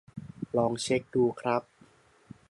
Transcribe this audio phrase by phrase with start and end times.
[0.57, 1.63] ลองเช็กดูครับ